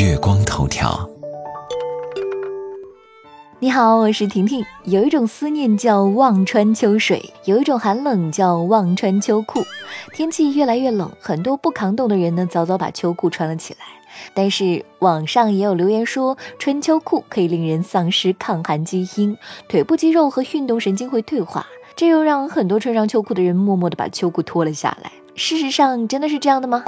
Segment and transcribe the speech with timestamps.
[0.00, 1.10] 月光头条。
[3.58, 4.64] 你好，我是婷婷。
[4.84, 9.60] 有一种思念叫望穿秋水，有一种寒冷叫望穿秋裤。
[10.12, 13.80] 天气越来越冷，很多不抗冻的人呢，早早把秋裤穿了起来。
[14.34, 19.36] 但是网上也有留言说，穿秋裤可以令人丧失抗寒基因，
[19.68, 25.10] 腿部肌肉和运动神经会退化，这又让很多穿上秋裤的人默默地把秋裤脱了下来。
[25.34, 26.84] 事实上，真的是这样的吗？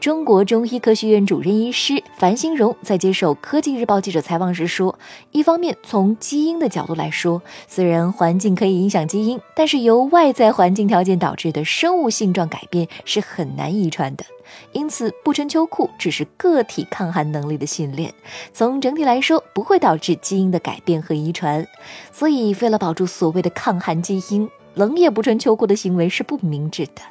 [0.00, 4.96] 中国中医科学院主任医师樊兴荣在接受科技日报记者采访时说
[5.32, 14.24] ：“一方面，从基因的角度来说，虽然环境可以影响基因，但是由外在环境条件导致的生物性状改变是很难遗传的。
[14.70, 18.14] 因此，不穿秋裤只是个体抗寒能力的训练，
[18.52, 21.66] 从整体来说不会导致基因的改变和遗传。
[22.12, 27.02] 所以，为了保住所谓的抗寒基因，冷也不穿秋裤的行为是不明智的。”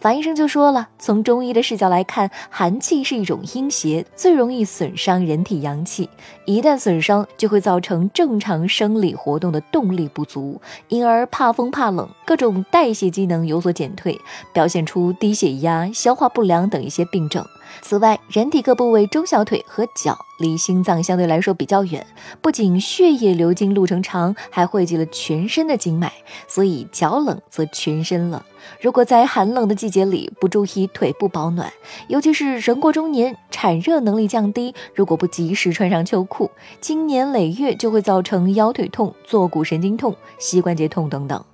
[0.00, 6.08] 樊医生就说了，从中医的视角来看，寒气是一种阴邪，最容易损伤人体阳气。
[6.44, 14.20] 一旦损伤，就会造成正常生理活动的动力不足，因而怕风怕冷，各种代谢机能有所减退，
[14.52, 17.46] 表现出低血压、消化不良等一些病症。
[17.80, 22.06] 此外，人体各部位中小腿和脚离心脏相对来说比较远，
[22.40, 26.12] 不仅血液流经路程长，还汇集了全身的经脉，
[26.46, 28.40] 所以脚冷则全身冷。
[28.80, 31.72] 如果在寒冷的季节里不注意腿部保暖，
[32.08, 36.50] 尤其是人过中年，产热能力降低，如果不及时穿上秋裤，
[36.80, 41.44] 经年累月就会造成腰腿痛、坐骨神经痛、膝关节痛等等。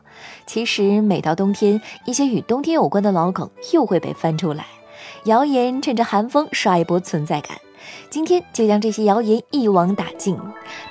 [0.46, 4.66] 其实，每到冬天，一些与冬天有关的老梗又会被翻出来。
[5.24, 7.58] 谣言趁着寒风刷一波存在感，
[8.10, 10.38] 今天就将这些谣言一网打尽。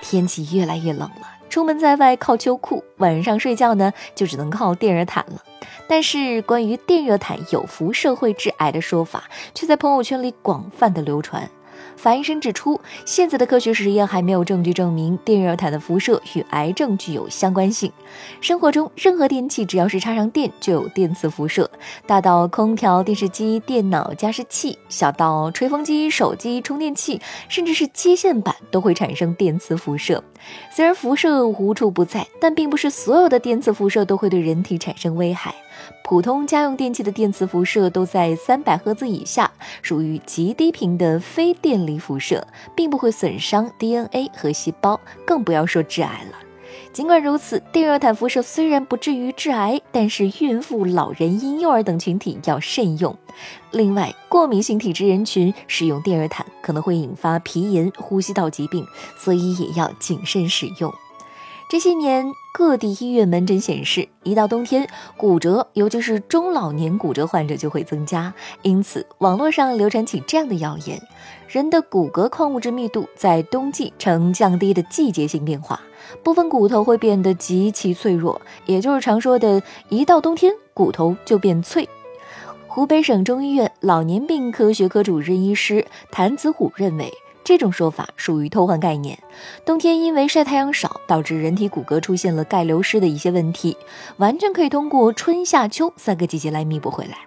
[0.01, 5.43] 天气越来越冷了，出门在外靠秋裤，晚上睡觉呢就只能靠电热毯了。
[5.89, 11.49] 但是关于电热毯有辐射会致癌的说法，却在朋友圈里广泛的流传。
[11.95, 17.91] 樊医生指出，现在的科学实验还没有证据证明电热毯的辐射与癌症具有相关性。
[18.39, 21.69] 生活中任何电器只要是插上电，就有电磁辐射，
[22.05, 30.23] 大到空调、电视机、电脑、加湿器，小到吹风机、手机、充电器，甚至是接线板都会产生电磁辐射。
[30.71, 35.53] 虽然辐射无处不在，但并不是所有的电磁辐射都会对人体产生危害。
[36.03, 39.51] 普通家用电器的电磁辐射都在三百赫兹以下，
[39.81, 46.37] 属于极低频的非电离辐射，并不会损伤 DNA 和细胞，更不要说致癌了。
[46.93, 53.15] 尽管如此，电热毯辐射虽然不至于致癌，但是孕妇、老人、婴幼儿等群体要慎用。
[53.71, 58.83] 另外，过敏性体质人群使用电热毯可能会引发皮炎、呼吸道疾病，
[59.17, 60.91] 所以也要谨慎使用。
[61.69, 68.33] 这些年，各地医院门诊显示，一到冬天，骨折，尤其是中老年骨折患者就会增加。
[68.61, 70.97] 因此，网络上流传起这样的谣言：
[71.49, 75.81] 人的骨骼矿物质密度在冬季呈降低的季节性变化，
[76.23, 81.89] 部分骨头会变得极其脆弱，也就是常说的“一到冬天，骨头就变脆”。
[82.69, 87.11] 湖北省中医院老年病科学科主任医师谭子虎认为。
[87.47, 89.17] 这种说法属于偷换概念。
[89.65, 93.77] 冬天因为晒太阳少，导致人体骨骼出现了钙流失的一些问题，
[94.17, 97.19] 完全可以通过春夏秋三个季节来弥补回来。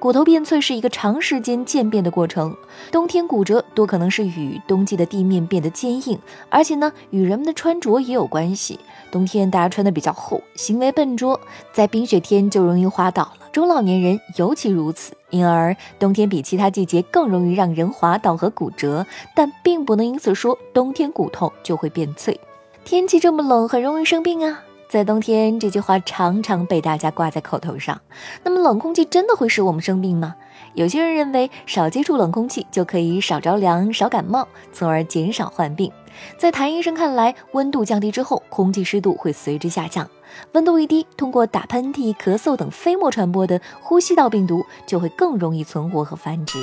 [0.00, 2.56] 骨头变脆是一个长时间渐变的过程，
[2.90, 6.18] 冬天骨折多可能是与冬季的地面变得坚硬，
[6.48, 8.80] 而且呢与人们的穿着也有关系。
[9.12, 11.40] 冬天大家穿的比较厚，行为笨拙，
[11.72, 13.32] 在冰雪天就容易滑倒。
[13.58, 19.04] 中老年人尤其如此，因而冬天比其他季节更容易让人滑倒和骨折。
[19.34, 22.38] 但并不能因此说冬天骨头就会变脆。
[22.84, 24.62] 天气这么冷，很容易生病啊。
[24.88, 28.00] 在冬天，这句话常常被大家挂在口头上。
[28.44, 30.36] 那么，冷空气真的会使我们生病吗？
[30.74, 35.90] 有些人认为，少接触冷空气就可以少着凉、少感冒，从而减少患病。
[36.36, 40.08] 在谭医生看来，温度降低之后，空气湿度会随之下降。
[40.52, 46.58] 温度一低，通过打喷嚏、咳嗽等飞沫传播的呼吸道病毒就会更容易存活和繁殖。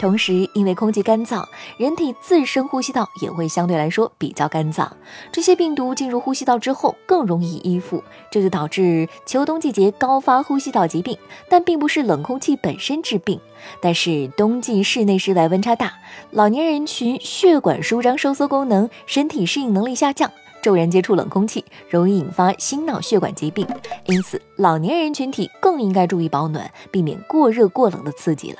[0.00, 1.44] 同时，因为空气干燥，
[1.76, 4.88] 人体自身呼吸道也会相对来说比较干燥。
[5.30, 11.16] 这些病毒进入呼吸道之后，更容易依附，这就导致秋冬季节高发呼吸道疾病。
[11.50, 13.38] 但并不是冷空气本身致病，
[13.80, 15.92] 但是冬季室内室外温差大，
[16.30, 20.30] 老年人群血管舒张收缩功能、身体适应能力下降。
[20.62, 23.66] 骤然接触冷空气，容易引发心脑血管疾病，
[24.06, 28.58] 因此老年人群体更应该注意保暖，避免过热过冷的刺激了。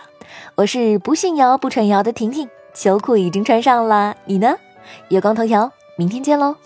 [0.54, 4.54] 我是不信谣不传谣的婷婷，秋裤已经穿上了，你呢？
[5.08, 6.56] 月光头条，明天见喽。